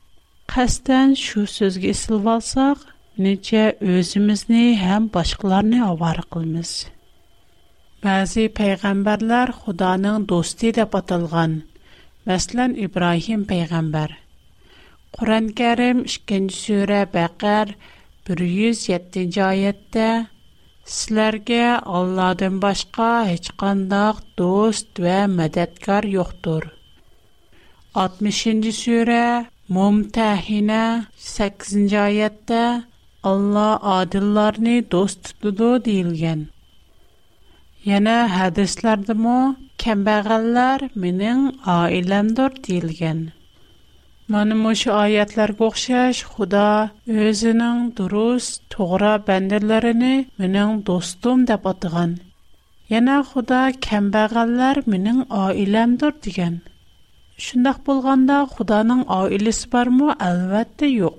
кастан 0.46 1.15
шу 1.15 1.48
сүзгә 1.48 1.96
исилеп 1.96 2.27
алсак, 2.36 2.84
нечә 3.17 3.65
өзimizni 3.79 4.75
һәм 4.84 5.08
башкаларны 5.15 5.79
авар 5.88 6.20
Bəzi 8.05 8.47
peyğəmbərlər 8.55 9.50
Xudanın 9.61 10.26
dostu 10.31 10.71
deyə 10.71 10.87
дип 10.87 10.95
Məsələn, 12.28 12.76
İbrahim 12.87 13.43
peyğəmbər. 13.50 13.50
пәйгамбәр. 13.50 14.17
Құран 15.17 15.47
Кәрим 15.59 16.05
2 16.07 16.50
surə 16.55 16.99
Bəqər 17.14 17.73
107 18.28 19.40
аятта 19.43 20.28
Sizlərə 20.97 21.81
Allahdan 21.99 22.61
başqa 22.64 23.09
heç 23.31 23.49
qandaq 23.62 24.21
dost 24.38 25.00
və 25.05 25.17
mədədkar 25.33 26.07
yoxdur. 26.12 26.69
60-cı 27.95 28.73
surə 28.83 29.25
Mumtahina 29.69 30.85
8-ci 31.31 31.99
ayədə 32.05 32.62
Allah 33.33 33.75
adillərini 33.97 34.76
dost 34.95 35.21
tutudu 35.25 35.73
deyilgan. 35.88 36.47
Yana 37.88 38.14
hadislardimü 38.28 39.40
kəmbəğəllər 39.83 40.83
mənim 41.02 41.45
ailəmdir 41.75 42.57
deyilgan. 42.66 43.21
Mana 44.33 44.57
məşu 44.62 44.90
ayətlərə 44.92 45.54
oxşaş 45.66 46.18
Xuda 46.33 46.64
özünün 47.26 47.78
durust, 47.97 48.59
toğra 48.75 49.12
bəndələrini 49.28 50.16
mənim 50.40 50.83
dostum 50.88 51.47
deyə 51.49 51.71
atığan. 51.71 52.12
Yana 52.92 53.23
Xuda 53.30 53.61
kəmbəğəllər 53.87 54.83
mənim 54.95 55.23
ailəmdir 55.45 56.12
degan. 56.26 56.59
Şundaq 57.47 57.78
bolğanda 57.87 58.40
Xudanın 58.57 59.07
ailəsi 59.21 59.71
barmı? 59.73 60.11
Əlbəttə 60.29 60.90
yox. 60.92 61.16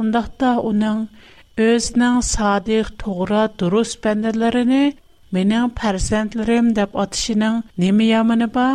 Undaqda 0.00 0.50
onun 0.70 1.06
özünün 1.68 2.18
sadiq, 2.32 2.90
тугра 3.04 3.44
durust 3.58 4.00
бәндәләренә 4.02 4.82
mening 5.32 5.68
farzandlarim 5.78 6.66
deb 6.78 6.90
atishining 7.02 7.56
nima 7.80 8.04
yomoni 8.12 8.48
bor? 8.56 8.74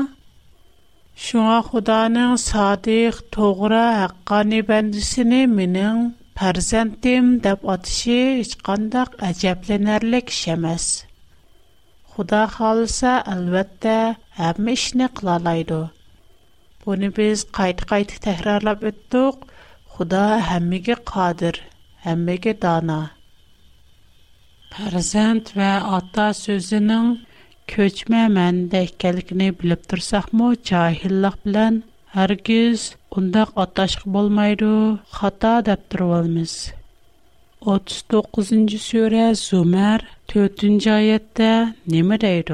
Shunga 1.23 1.59
xudoning 1.69 2.35
sodiq 2.49 3.15
to'g'ri 3.35 3.85
haqqoniy 4.01 4.63
bandisini 4.69 5.41
mening 5.57 5.99
farzandim 6.37 7.25
deb 7.45 7.59
atishi 7.73 8.19
hech 8.39 8.55
qandoq 8.67 9.09
ajablanarlik 9.29 10.27
ish 10.35 10.45
emas. 10.55 10.85
Xudo 12.11 12.41
xohlasa 12.55 13.13
albatta 13.33 13.97
hamma 14.39 14.71
ishni 14.77 15.07
qilolaydi. 15.17 15.81
Buni 16.81 17.09
biz 17.17 17.39
qayta 17.57 17.83
qayta 17.91 18.15
takrorlab 18.25 18.79
o'tdik. 18.89 19.35
Xudo 19.93 20.25
hammaga 20.49 20.95
qodir 21.11 21.55
hammaga 22.05 22.53
dono. 22.63 23.01
Farzand 24.75 25.49
va 25.57 25.73
ota 25.97 26.23
so'zining 26.35 27.11
ko'chma 27.73 28.23
ma'nida 28.37 28.79
ekanligini 28.87 29.47
bilib 29.59 29.81
tursaqmı, 29.89 30.47
johillik 30.69 31.37
bilan 31.45 31.75
hargiz 32.15 32.81
undaq 33.17 33.49
ataşıq 33.63 34.03
bo'lmaydi 34.15 34.73
xato 35.17 35.53
deb 35.69 35.81
turvalmız. 35.89 36.53
39-cu 37.75 38.79
surə 38.89 39.25
Zumər 39.45 39.99
4-cü 40.35 40.91
ayətdə 40.99 41.51
nə 41.95 42.21
deyir? 42.27 42.51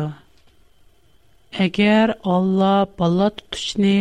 Əgər 1.66 2.18
Allah 2.36 2.80
balla 3.00 3.30
tutuşni 3.38 3.96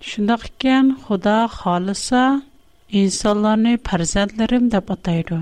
Шундый 0.00 0.48
икән, 0.48 0.96
Худа 1.06 1.48
халыса 1.48 2.42
инсанларны 2.88 3.78
фарзандларым 3.78 4.68
дип 4.70 4.90
атайды. 4.90 5.38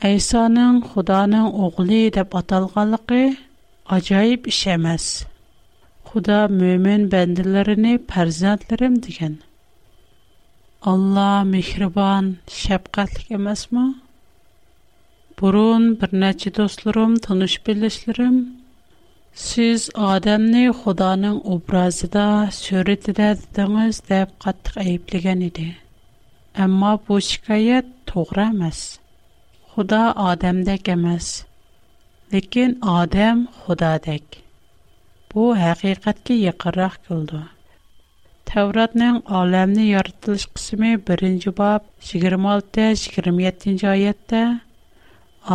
Айсаның 0.00 0.82
Худаның 0.90 1.46
оглы 1.64 2.10
дип 2.14 2.36
аталганлыгы 2.36 3.36
аҗайып 3.86 4.46
ish 4.52 4.66
эмас. 4.74 5.26
Худа 6.04 6.48
мөмин 6.48 7.08
bandalarini 7.08 7.98
фарзандларым 8.08 9.00
дигән. 9.00 9.40
Алла 10.82 11.44
мехрибан, 11.44 12.38
shafqatli 12.48 13.36
эмасмы? 13.36 13.94
Бурун 15.36 15.96
bir 16.00 16.12
нәчә 16.12 16.52
do'stlarim, 16.56 17.18
таныш 17.20 17.60
белешләрем 17.66 18.59
Сиз 19.34 19.90
адамны 19.94 20.72
Худаның 20.74 21.40
образыда, 21.54 22.50
сүретидә 22.50 23.38
дидеңез 23.38 24.02
дип 24.08 24.28
каттык 24.42 24.76
әйеплегән 24.82 25.42
иде. 25.46 25.76
Әмма 26.54 26.98
бу 27.06 27.20
шикаят 27.22 27.86
to'g'ri 28.10 28.50
emas. 28.50 28.98
Xudo 29.72 30.04
odamdek 30.26 30.88
emas. 30.96 31.26
Lekin 32.32 32.70
odam 32.82 33.38
Xudodek. 33.62 34.26
Bu 35.30 35.42
haqiqatga 35.62 36.34
yaqinroq 36.34 36.94
keldi. 37.06 37.42
Tavratning 38.50 39.16
olamni 39.40 39.84
yaratilish 39.94 40.46
qismi 40.54 40.92
1-bob 41.06 41.82
26-27-oyatda 42.10 44.42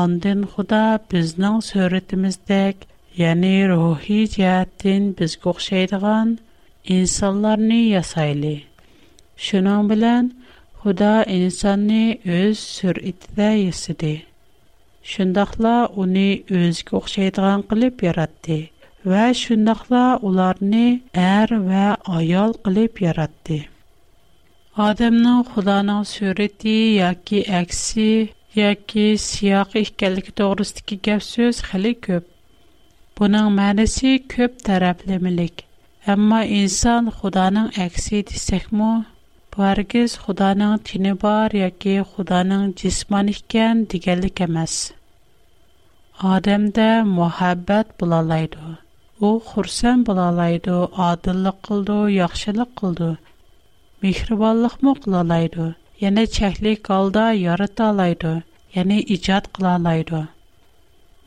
Ondan 0.01 0.39
Xudo 0.53 0.85
безнең 1.11 1.55
сүрәтебездәк 1.69 2.77
ya'ni 3.21 3.57
ruhiy 3.71 4.25
jihatdan 4.35 5.03
bizga 5.17 5.47
o'xshaydigan 5.53 6.29
insonlarni 6.95 7.81
yasayli. 7.95 8.55
Shuning 9.45 9.83
bilan 9.91 10.25
Xudo 10.81 11.15
insonni 11.37 12.05
o'z 12.39 12.57
suratida 12.77 13.49
yasadi. 13.67 14.15
Shundaqla 15.11 15.75
uni 16.03 16.29
o'ziga 16.57 16.93
o'xshaydigan 16.99 17.59
qilib 17.69 17.95
yaratdi 18.07 18.59
va 19.11 19.23
shundaqla 19.43 20.03
ularni 20.27 20.87
er 21.13 21.49
va 21.69 21.87
ayol 22.19 22.51
qilib 22.65 22.93
yaratdi. 23.07 23.59
Odamning 24.87 25.41
Xudoning 25.51 26.03
surati 26.13 26.77
yoki 27.01 27.39
aksi 27.61 28.09
yoki 28.61 29.07
siyoq 29.27 29.69
ekanligi 29.83 30.31
to'g'risidagi 30.39 30.95
gap 31.05 31.21
so'z 31.33 31.57
xili 31.69 31.93
ko'p. 32.07 32.34
Bunun 33.19 33.53
mənası 33.55 34.09
köp 34.27 34.57
tərəfləmilik. 34.67 35.61
Amma 36.13 36.41
insan 36.43 37.05
Xudanın 37.19 37.69
əksi 37.85 38.19
desəkmü, 38.31 38.89
bu 39.51 39.63
hərgiz 39.63 40.17
Xudanın 40.23 40.81
tini 40.89 41.13
var 41.21 41.55
yoki 41.55 41.93
Xudanın 42.11 42.73
cisman 42.81 43.31
ikən 43.35 43.85
digərlik 43.93 44.43
emas. 44.47 44.75
Adəmdə 46.33 46.89
muhabbət 47.13 47.95
bulalaydı. 48.01 48.75
O 49.21 49.31
xursan 49.47 50.05
bulalaydı, 50.05 50.77
adillıq 51.07 51.57
qıldı, 51.67 51.99
yaxşılıq 52.19 52.71
qıldı. 52.79 53.09
Mehribanlıqmı 54.01 54.93
qılalaydı. 55.03 55.71
Yəni 56.03 56.23
çəklik 56.37 56.83
qalda 56.91 57.31
yarata 57.31 57.91
alaydı. 57.95 58.33
Yəni 58.75 58.99
icad 59.15 59.45
qılalaydı. 59.55 60.27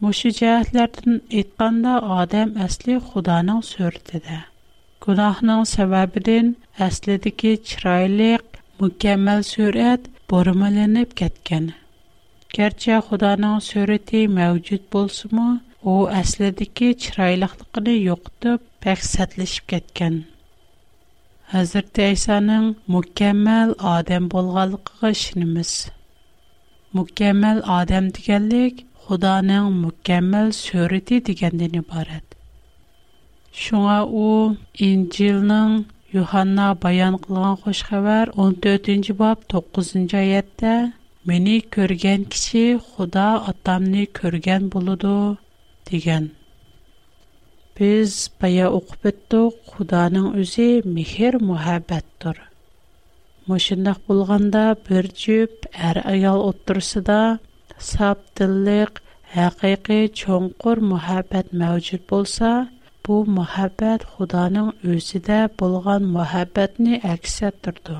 Oladi. 0.02 0.06
Mushu 0.06 0.30
jihatlardan 0.30 1.20
адам 1.40 1.94
odam 2.20 2.56
asli 2.64 2.94
Xudoning 2.98 3.62
Гунахның 5.00 5.64
Gunohning 5.64 5.64
sababidan 5.66 6.56
чирайлык, 6.78 7.64
chiroyli, 7.64 8.38
mukammal 8.80 9.42
surat 9.42 10.00
кеткән. 10.28 11.14
ketgan. 11.14 11.72
Gerçi 12.52 12.90
Xudoning 12.90 13.60
surati 13.60 14.28
mavjud 14.28 14.82
bo'lsa-mu, 14.92 15.60
u 15.82 16.08
aslidagi 16.08 16.94
chiroyliligini 17.02 17.94
yo'qotib, 18.08 18.60
paqsatlashib 18.82 19.64
ketgan. 19.66 20.24
Hazrat 21.52 21.98
Aysoning 21.98 22.76
mukammal 22.86 23.70
odam 23.96 24.28
bo'lganligiga 24.28 25.10
ishonamiz. 25.10 25.90
Mukammal 26.92 27.58
odam 27.80 28.10
deganlik 28.14 28.87
Xudoning 29.07 29.67
mukammal 29.83 30.53
surati 30.55 31.19
degandan 31.27 31.75
iborat. 31.81 32.25
Шуңа 33.53 33.99
у 34.07 34.55
Инҗилнең 34.87 35.83
Юханна 36.13 36.67
баян 36.81 37.17
кылган 37.21 37.57
хош 37.63 37.83
хәбәр 37.89 38.31
14-нче 38.37 39.13
баб 39.17 39.43
9-нчы 39.49 40.17
аятта 40.19 40.73
Мени 41.25 41.61
көргән 41.73 42.25
кеше 42.27 42.79
Худа 42.83 43.27
атамны 43.47 44.07
көргән 44.17 44.65
булуды 44.73 45.37
дигән. 45.87 46.25
Без 47.77 48.29
бая 48.41 48.67
укып 48.69 49.07
беттек, 49.07 49.55
Худаның 49.71 50.33
үзе 50.41 50.83
мехер 50.85 51.39
мухаббаттыр. 51.39 52.41
Мошындак 53.47 54.03
булганда 54.07 54.65
бер 54.89 55.07
җүп 55.23 55.65
әр 55.73 56.01
аял 56.03 56.43
оттырсыда 56.49 57.39
sapdilliq 57.92 58.92
haqiqiy 59.36 60.04
cho'nqur 60.20 60.76
muhabbat 60.92 61.46
mavjud 61.62 62.02
bo'lsa 62.12 62.50
bu 63.04 63.16
muhabbat 63.38 64.00
xudoning 64.12 64.70
o'zida 64.92 65.40
bo'lgan 65.60 66.02
muhabbatni 66.16 66.94
aks 67.14 67.34
ettirdi 67.50 67.98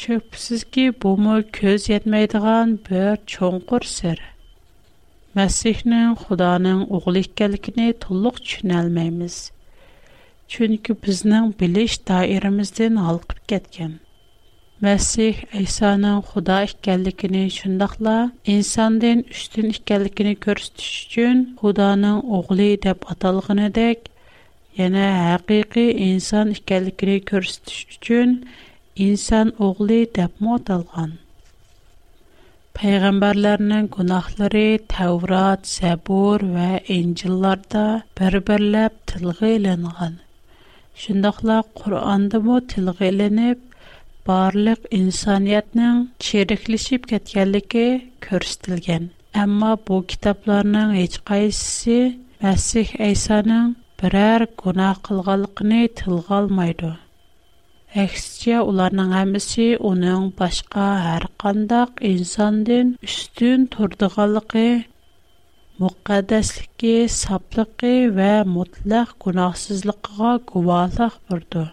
shubsizki 0.00 0.84
bumi 1.02 1.36
ko'z 1.58 1.82
yetmaydigan 1.92 2.68
bir 2.86 3.10
cho'nqur 3.32 3.82
sir. 3.96 4.18
Masihning 5.36 6.14
xudoning 6.22 6.80
o'g'li 6.96 7.22
ekanligini 7.26 7.88
to'liq 8.04 8.36
tushunolmaymiz. 8.44 9.36
Chunki 10.52 10.92
bizning 11.04 11.46
bilish 11.60 11.96
doiramizdan 12.08 12.96
olqib 13.10 13.40
ketgan. 13.50 13.92
Məsih 14.82 15.36
İsa'nın 15.62 16.22
Xuda 16.28 16.56
ikənligini, 16.66 17.42
şundaqla 17.58 18.14
insandan 18.54 19.20
üstün 19.34 19.68
ikənligini 19.70 20.32
göstəriş 20.46 20.96
üçün 21.04 21.44
Xudanın 21.60 22.18
oğlu 22.38 22.66
deyə 22.82 22.96
atalğanıdək, 23.14 24.10
yəni 24.80 25.04
həqiqi 25.20 25.86
insan 26.08 26.50
ikənligini 26.56 27.16
göstəriş 27.30 27.94
üçün 27.94 28.34
insan 29.06 29.54
oğlu 29.68 30.02
deyə 30.18 30.28
atalğan. 30.58 31.14
Peyğəmbərlərinin 32.74 33.90
günahları 33.96 34.68
Təvrat, 34.98 35.62
Səbur 35.78 36.42
və 36.58 36.70
İncillərdə 36.98 37.88
bir-birləb 38.18 39.02
tilgə 39.06 39.56
elinğan. 39.60 40.22
Şundaqla 41.02 41.62
Qur'anda 41.78 42.42
mı 42.48 42.64
tilgə 42.72 43.14
elinib 43.14 43.68
barlıq 44.28 44.88
insaniyyətinin 44.98 46.02
çirikləşib 46.24 47.08
ketkənligi 47.10 47.86
göstərilgan. 48.26 49.10
Amma 49.42 49.76
bu 49.88 50.02
kitabların 50.06 50.94
heç 50.94 51.18
qaysısı 51.28 51.98
Məsih 52.42 52.88
İsa'nın 53.12 53.76
birər 54.00 54.42
günah 54.62 54.96
qılğanlığını 55.06 55.82
tilgə 55.98 56.34
almaydı. 56.38 56.90
Əksicə 58.04 58.56
onların 58.60 59.12
hamısı 59.16 59.66
onun 59.90 60.30
başqa 60.40 60.86
hər 61.06 61.26
qandaq 61.42 62.02
insandan 62.12 62.94
üstün 63.08 63.66
turduğanlığı, 63.74 64.70
müqəddəsliyi, 65.82 67.08
saflığı 67.20 67.94
və 68.18 68.32
mutlaq 68.56 69.14
günahsızlığına 69.26 70.32
guvahlıq 70.52 71.14
verdi. 71.30 71.64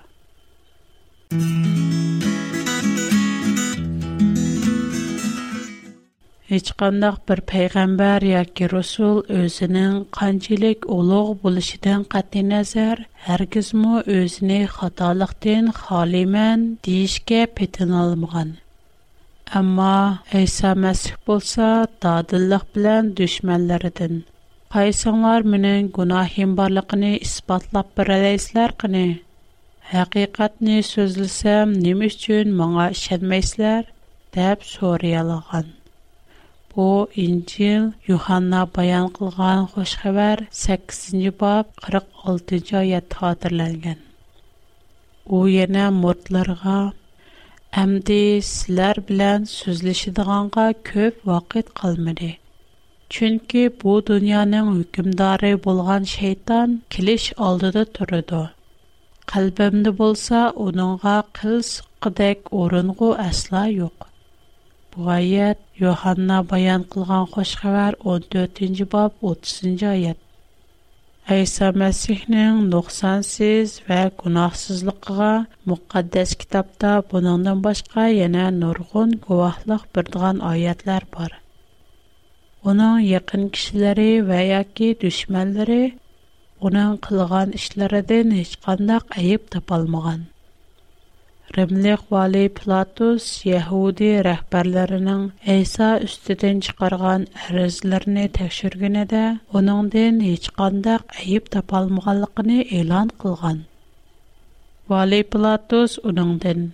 hech 6.51 6.69
qandaq 6.81 7.17
bir 7.29 7.39
payg'ambar 7.51 8.25
yoki 8.27 8.69
rasul 8.71 9.17
o'zining 9.41 9.93
qanchalik 10.19 10.87
ulug' 10.97 11.35
bo'lishidan 11.43 12.07
qat'iy 12.13 12.45
nazar 12.53 12.97
hargizmi 13.27 13.93
o'zini 14.17 14.59
xatolikdan 14.77 15.69
xoliman 15.83 16.59
deyishga 16.85 17.41
petinolmagan 17.57 18.49
ammo 19.59 19.99
iso 20.43 20.71
masih 20.85 21.15
bo'lsa 21.27 21.67
dodillik 22.03 22.65
bilan 22.75 23.03
dushmanlaridan. 23.17 24.13
Qaysinglar 24.73 25.41
mening 25.51 25.85
gunohim 25.97 26.49
borligini 26.59 27.13
isbotlab 27.25 27.87
beraysizlar 27.97 28.69
qani 28.81 29.07
Həqiqətni 29.94 30.82
sözlüsəm, 30.82 31.74
nim 31.84 32.06
üçün 32.10 32.54
mənə 32.60 32.92
işənməyslər? 32.96 33.90
dəb 34.34 34.64
soriyalığan. 34.66 35.66
Бу 36.74 36.86
Инҗил 37.24 37.84
Юханна 38.08 38.62
баян 38.74 39.06
кылган 39.16 39.60
хош 39.72 39.92
хәбәр 40.00 40.38
8-нче 40.50 41.30
баб 41.40 41.66
46-нчы 41.86 42.74
аят 42.80 43.14
хатırlанган. 43.18 44.00
У 45.36 45.46
яна 45.46 45.84
муртларга 45.94 46.80
әмди 47.82 48.42
sizlar 48.42 48.98
белән 49.08 49.46
сүзлешидиганга 49.52 50.66
көп 50.90 51.22
вакыт 51.30 51.70
калмады. 51.78 52.32
Чөнки 53.14 53.68
бу 53.80 54.00
дөньяның 54.08 54.74
хөкемдары 54.74 55.54
булган 55.64 56.10
шайтан 56.16 56.80
килеш 56.90 57.30
алдыда 57.38 57.84
турыды. 57.96 58.42
Калбымда 59.31 59.91
bo'lsa 59.99 60.39
уныңга 60.65 61.17
кыл 61.37 61.57
сыккыдак 61.71 62.39
орынгы 62.61 63.09
асла 63.29 63.63
юк. 63.87 64.09
bu 64.99 65.09
аят 65.09 65.59
yohanna 65.83 66.37
баян 66.51 66.83
кылган 66.91 67.25
хош 67.33 67.51
хәбәр 67.61 67.93
14-нче 68.03 68.85
баб 68.93 69.11
30-нчы 69.21 69.87
аят. 69.95 70.17
Айса 71.29 71.69
Мәсихнең 71.81 72.71
96 72.73 73.83
ва 73.87 74.01
гунахсызлыгыга 74.19 75.45
мукаддас 75.69 76.35
китапта 76.41 76.91
буныңдан 77.11 77.61
yana 77.61 78.07
яна 78.17 78.45
нургын 78.51 79.19
гувахлык 79.27 79.83
бердиган 79.93 80.41
аятлар 80.41 81.05
бар. 81.15 81.31
Оның 82.63 83.05
якын 83.05 83.49
кишиләре 83.53 84.23
ва 84.25 84.41
яки 84.41 84.97
душманлары 85.01 85.93
оның 86.64 86.94
кылган 87.04 87.52
эшләреннән 87.58 88.30
һеч 88.38 88.54
кандай 88.64 89.00
айып 89.18 89.50
тапалмаган. 89.52 90.22
Римлик 91.56 92.00
вали 92.10 92.48
Платус 92.48 93.26
Яһуди 93.46 94.08
рәхбәрләренең 94.26 95.20
Әйса 95.54 95.90
үстидән 96.06 96.62
чыгарган 96.66 97.26
арызларны 97.44 98.24
тәкъшүргәнендә 98.38 99.24
уныңдан 99.54 100.18
һеч 100.24 100.48
кандай 100.56 100.98
айып 101.20 101.50
тапалмаганлыгын 101.54 102.50
элан 102.80 103.12
кылган. 103.20 103.66
Вали 104.88 105.22
Платус 105.22 105.98
уныңдан 106.02 106.70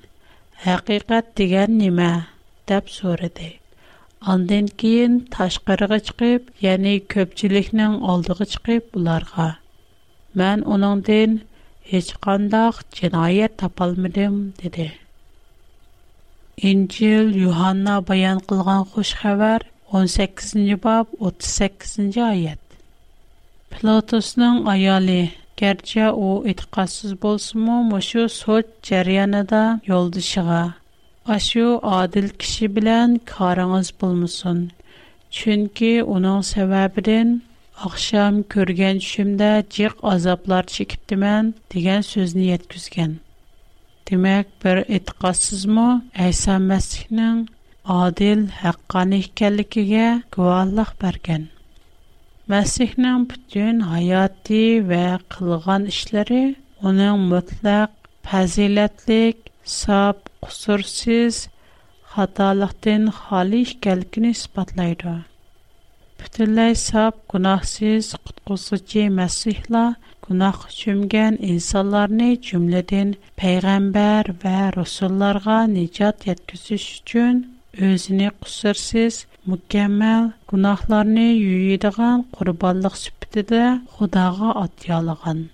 "Хакыйкать 0.64 1.34
дигән 1.36 1.76
нимә?" 1.82 2.12
дип 2.68 2.88
сорады. 2.88 3.58
Андан 4.20 4.66
кийин 4.80 5.26
ташкырыга 5.34 5.98
чыгып, 6.06 6.50
ягъни 6.60 7.00
көпчелекнең 7.12 8.00
алдыга 8.10 8.44
чыгып 8.44 8.92
буларга. 8.94 9.56
Мен 10.39 10.59
уныңдан 10.73 11.31
hech 11.91 12.11
qandaq 12.25 12.75
jinoyat 12.97 13.53
topolmadim 13.61 14.35
dedi. 14.61 14.87
Injil 16.69 17.27
yuhanna 17.43 17.95
bayon 18.09 18.39
qilgan 18.49 18.83
xush 18.91 19.13
xabar 19.21 19.61
18 19.91 20.77
bob 20.85 21.05
38 21.19 22.17
oyat 22.31 22.61
Pilatusning 23.71 24.57
ayoli 24.73 25.21
garchi 25.61 26.05
u 26.25 26.29
e'tiqodsiz 26.51 27.11
bo'lsa-mu, 27.23 27.77
mushu 27.91 28.23
sud 28.39 28.67
jarayonida 28.89 29.63
yo'ldishiga 29.91 30.63
Ашу 31.35 31.67
adil 31.99 32.29
kishi 32.41 32.67
bilan 32.75 33.09
koringiz 33.33 33.89
bo'lmasin. 34.01 34.59
Chunki 35.37 35.93
uning 36.15 36.41
sababidan 36.53 37.29
Ақшам 37.80 38.42
көрген 38.52 38.98
түшімдә 39.00 39.50
жиқ 39.76 40.02
азаплар 40.12 40.66
чекіптімен 40.68 41.54
деген 41.72 42.02
сөзіні 42.04 42.50
еткізген. 42.56 43.14
Demək, 44.10 44.46
bir 44.64 44.82
etiqadsızmı 44.96 46.02
İsa 46.28 46.56
Məsihnin 46.70 47.46
adil, 47.84 48.42
haqqani 48.62 49.20
ikənligiga 49.24 50.08
guvohlik 50.34 50.90
bergan. 51.02 51.46
Məsihnin 52.50 53.28
bütün 53.30 53.80
hayatı 53.92 54.64
və 54.90 55.04
qılğan 55.32 55.86
işləri 55.92 56.44
onun 56.82 57.28
mutlaq, 57.32 57.94
fəzilətlik, 58.26 59.48
sab, 59.64 60.28
qusursiz, 60.42 61.46
xatalıqdan 62.12 63.08
xali 63.22 63.60
ikənligini 63.72 64.30
isbatlaydı. 64.36 65.14
Bütünlәй 66.25 66.73
sab, 66.75 67.13
günahsız, 67.31 68.07
qutquzucu 68.25 69.03
Məsihla 69.17 69.83
Günah 70.25 70.57
çümgən 70.73 71.35
insanlarni 71.53 72.31
cümlədən 72.47 73.11
peyğəmbər 73.37 74.31
və 74.41 74.55
rusullarga 74.73 75.57
nicat 75.73 76.25
yetküzüş 76.25 76.85
üçün 76.95 77.43
özünü 77.89 78.31
qüsursuz, 78.41 79.19
mükəmməl 79.51 80.31
günahlarni 80.49 81.27
yuyudigan 81.45 82.25
qurbanlıq 82.37 82.95
sübtida 83.03 83.63
Xudağa 83.97 84.49
atiyalığan. 84.63 85.45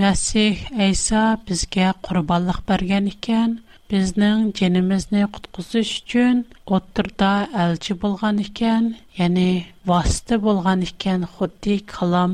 Məsih 0.00 0.56
İsa 0.88 1.24
bizə 1.44 1.92
qurbanlıq 2.08 2.64
bərgən 2.72 3.12
ikən, 3.12 3.58
bizning 3.90 4.40
jinimizni 4.58 5.22
qutqizish 5.34 5.92
uchun 6.00 6.36
o'ttirda 6.76 7.30
elchi 7.64 7.94
bo'lgan 8.02 8.36
ekan 8.46 8.84
ya'ni 9.18 9.50
vosita 9.90 10.36
bo'lgan 10.46 10.80
ekan 10.90 11.20
xuddi 11.34 11.74
kalom 11.94 12.32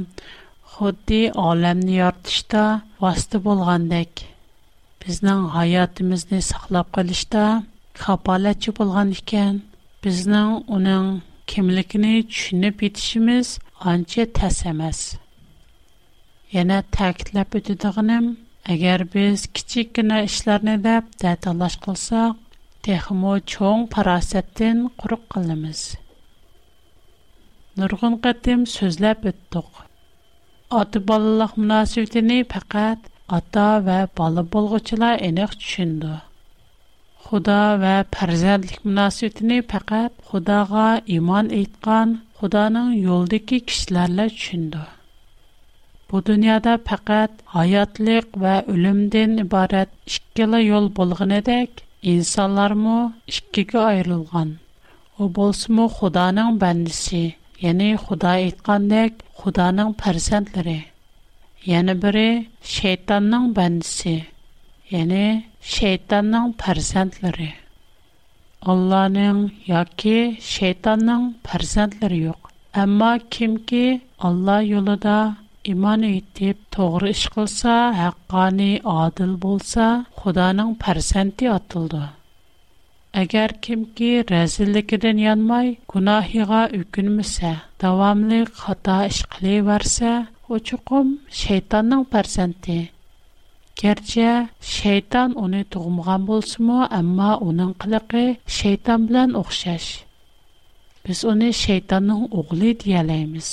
xuddi 0.74 1.20
olamni 1.48 1.94
yoritishda 2.02 2.64
vosita 3.02 3.38
bo'lgandek. 3.46 4.12
Bizning 5.02 5.42
hayotimizni 5.56 6.40
saqlab 6.50 6.86
qolishda 6.96 7.44
kapolatchi 8.02 8.70
bo'lgan 8.78 9.08
ekan. 9.18 9.54
Bizning 10.04 10.50
uning 10.76 11.06
kimligini 11.50 12.14
tushunib 12.30 12.76
yetishimiz 12.84 13.48
ancha 13.90 14.24
tas 14.38 14.58
emas. 14.72 15.00
Yana 16.56 16.78
ta'kidlab 16.96 17.48
o'tadiganim 17.58 18.26
Әгәр 18.66 19.04
без 19.12 19.44
кичек 19.54 19.92
кенә 19.96 20.24
эшләрне 20.26 20.72
дәп 20.82 21.12
тәталаш 21.22 21.76
кылсак, 21.84 22.38
техмо 22.82 23.36
чоң 23.52 23.84
парасәттен 23.92 24.80
курык 24.98 25.22
калабыз. 25.34 25.82
Нургын 27.78 28.16
катым 28.24 28.64
сүзләп 28.72 29.28
үттек. 29.30 29.68
Аты 30.80 30.98
балалык 31.08 31.54
мөнәсәбәтене 31.60 32.40
фақат 32.54 33.06
ата 33.38 33.68
ва 33.86 33.98
бала 34.18 34.42
булгычлар 34.42 35.22
энек 35.28 35.54
төшенде. 35.60 36.16
Худа 37.26 37.60
ва 37.82 37.94
фәрзәндлек 38.16 38.82
мөнәсәбәтене 38.88 39.62
фақат 39.70 40.18
Худага 40.30 40.88
иман 41.06 41.54
әйткән, 41.54 42.20
Худаның 42.40 42.92
юлдагы 42.98 43.62
кешеләрләр 43.70 44.34
төшенде. 44.34 44.82
Bu 46.12 46.26
dünyada 46.26 46.78
fakat 46.84 47.30
hayatlık 47.44 48.40
ve 48.40 48.64
ölümden 48.66 49.36
ibaret 49.36 49.88
ikkala 50.06 50.58
yol 50.60 50.96
bulğunedek 50.96 51.70
insanlar 52.02 52.70
mı 52.70 53.14
ikkiga 53.26 53.80
ayrılgan. 53.80 54.54
O 55.18 55.34
bolsumu 55.34 55.86
Xudanın 55.86 56.60
bendisi, 56.60 57.34
yani 57.60 57.94
Xuda 57.94 58.36
etqandek 58.36 59.12
Xudanın 59.38 59.92
persentleri. 59.92 60.84
Yani 61.66 62.02
biri 62.02 62.46
şeytanın 62.62 63.56
bendisi, 63.56 64.24
yani 64.90 65.44
şeytanın 65.60 66.52
persentleri. 66.52 67.52
Allah'ın 68.62 69.52
ya 69.66 69.84
ki 69.84 70.36
şeytanın 70.40 71.36
persentleri 71.44 72.18
yok. 72.18 72.50
Ama 72.74 73.18
kim 73.30 73.66
ki 73.66 74.00
Allah 74.18 74.62
yolunda 74.62 75.36
imoni 75.72 76.10
etib 76.20 76.56
to'g'ri 76.74 77.10
ish 77.16 77.26
qilsa, 77.34 77.74
haqqoniy 78.00 78.76
adil 79.02 79.32
bo'lsa, 79.44 79.86
Xudoning 80.20 80.72
farzandi 80.82 81.46
otildi 81.56 82.04
Agar 83.22 83.50
kimki 83.64 84.10
razilligidan 84.30 85.18
yanmay, 85.26 85.68
gunohiga 85.90 86.62
ukunmasa, 86.80 87.52
davomli 87.80 88.40
xato 88.60 88.98
ish 89.10 89.22
qilaversa, 89.32 90.12
u 90.52 90.54
chuqum 90.66 91.06
shaytonning 91.40 92.04
farzandi. 92.12 92.80
garchi 93.80 94.48
shayton 94.76 95.30
uni 95.44 95.62
doğmagan 95.72 96.22
bolsunmu, 96.30 96.78
ammo 96.98 97.30
uning 97.48 97.72
qiliqi 97.80 98.26
shayton 98.58 99.00
bilan 99.08 99.30
o'xshash. 99.40 99.88
Biz 101.04 101.18
uni 101.32 101.50
shaytonning 101.64 102.22
o'g'li 102.38 102.70
deyalaymiz 102.82 103.48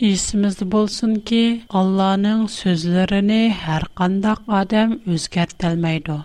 İsimizdə 0.00 0.64
bolsun 0.72 1.10
ki, 1.28 1.40
Allah'ın 1.78 2.46
sözlərini 2.48 3.50
hər 3.64 3.84
qandaq 4.00 4.46
adam 4.60 4.94
özgərtəlməydi. 5.14 6.16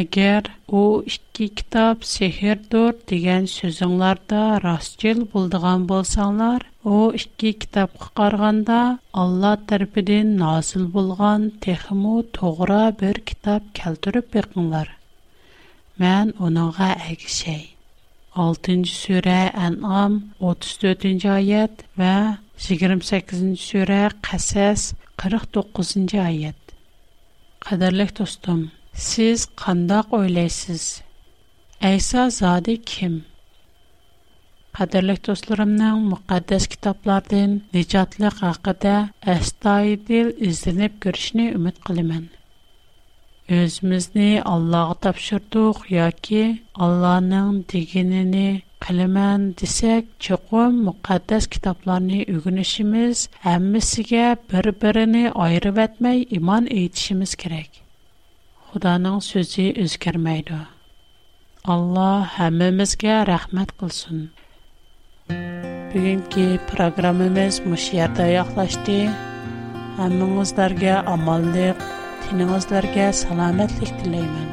Әгәр 0.00 0.48
у 0.80 0.82
ikki 1.12 1.46
kitob 1.60 2.02
sehrdir 2.12 2.98
degan 3.12 3.46
so'zinglarda 3.52 4.42
rostchil 4.66 5.22
bo'ldigan 5.34 5.86
bo'lsanglar, 5.92 6.66
u 6.82 6.98
ikki 7.20 7.54
kitobga 7.62 8.10
qaraganda 8.18 8.80
Alloh 9.22 9.56
tarafidan 9.70 10.36
nozil 10.42 10.90
bo'lgan 10.96 11.48
texmu 11.66 12.16
to'g'ri 12.40 12.84
bir 13.04 13.22
kitob 13.30 13.70
keltirib 13.80 14.32
beqinglar. 14.34 14.88
Men 16.02 16.34
uningga 16.46 16.90
agishay. 17.10 17.64
6-sura 18.34 19.40
An'am 19.66 20.12
28-ci 22.60 23.56
surə 23.56 24.02
Qəssas 24.26 24.90
49-cu 25.20 26.20
ayət. 26.20 26.74
Qadirlik 27.64 28.12
dostum, 28.18 28.68
siz 28.92 29.46
qandaq 29.62 30.12
oylaysiz? 30.18 30.84
Əysa 31.80 32.28
zadı 32.36 32.76
kim? 32.92 33.14
Qadirlik 34.76 35.24
dostlarımın 35.26 36.04
müqəddəs 36.12 36.68
kitablardan 36.74 37.56
nicatlıq 37.74 38.42
haqqında 38.44 38.96
əstayidil 39.34 40.34
izlənib 40.50 41.00
görüşünü 41.04 41.50
ümid 41.56 41.80
qılımən. 41.88 42.28
Özümüzni 43.48 44.42
Allah'a 44.44 44.94
tapşırdıq 44.94 45.88
ya 45.90 46.10
ki, 46.10 46.62
Allah'ın 46.74 47.64
diginini 47.72 48.62
qilaman 48.84 49.40
desak 49.60 50.04
desək, 50.24 50.72
muqaddas 50.86 51.44
kitoblarni 51.54 52.20
o'rganishimiz 52.34 53.28
hammasiga 53.46 54.26
bir-birini 54.50 55.24
ayirib 55.44 55.78
etməy 55.86 56.18
iymon 56.36 56.64
etişimiz 56.80 57.34
kerak. 57.42 57.70
xudoning 58.70 59.18
so'zi 59.30 59.66
o'zgarmaydi. 59.82 60.58
Alloh 61.74 62.22
hammamizga 62.36 63.16
rahmat 63.32 63.70
qilsin. 63.80 64.18
Bugungi 65.92 66.48
programmamiz 66.70 67.54
mushu 67.70 67.96
yerda 68.00 68.26
yoqlashdi. 68.38 68.98
Hammangizlarga 69.98 70.94
omonlik 71.14 71.82
tiningizlarga 72.22 73.06
salomatlik 73.22 73.92
tilayman. 74.00 74.48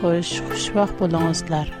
Xo'sh 0.00 0.34
xushvaqt 0.48 0.94
bo'linglar 1.00 1.79